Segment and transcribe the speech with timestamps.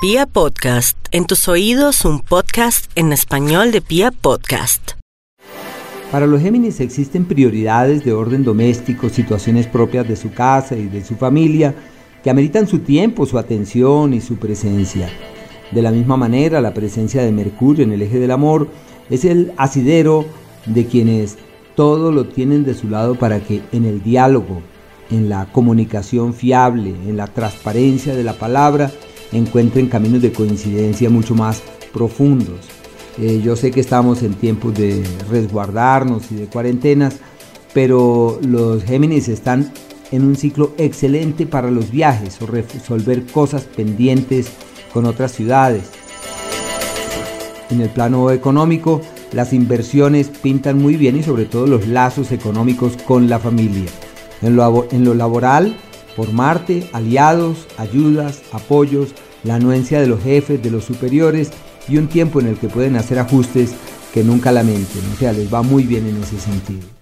[0.00, 4.92] Pia Podcast, en tus oídos un podcast en español de Pia Podcast.
[6.12, 11.04] Para los Géminis existen prioridades de orden doméstico, situaciones propias de su casa y de
[11.04, 11.74] su familia
[12.22, 15.08] que ameritan su tiempo, su atención y su presencia.
[15.72, 18.68] De la misma manera, la presencia de Mercurio en el eje del amor
[19.10, 20.26] es el asidero
[20.66, 21.38] de quienes
[21.74, 24.62] todo lo tienen de su lado para que en el diálogo,
[25.10, 28.92] en la comunicación fiable, en la transparencia de la palabra,
[29.32, 31.62] encuentren caminos de coincidencia mucho más
[31.92, 32.60] profundos.
[33.20, 37.16] Eh, yo sé que estamos en tiempos de resguardarnos y de cuarentenas,
[37.74, 39.72] pero los Géminis están
[40.12, 44.50] en un ciclo excelente para los viajes o resolver cosas pendientes
[44.92, 45.90] con otras ciudades.
[47.70, 49.02] En el plano económico,
[49.32, 53.90] las inversiones pintan muy bien y sobre todo los lazos económicos con la familia.
[54.40, 55.76] En lo, en lo laboral,
[56.16, 59.10] por Marte, aliados, ayudas, apoyos,
[59.48, 61.50] la anuencia de los jefes, de los superiores
[61.88, 63.72] y un tiempo en el que pueden hacer ajustes
[64.12, 65.02] que nunca lamenten.
[65.14, 66.97] O sea, les va muy bien en ese sentido.